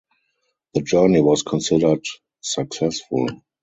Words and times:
The 0.73 0.81
journey 0.81 1.21
was 1.21 1.43
considered 1.43 2.03
successful. 2.39 3.27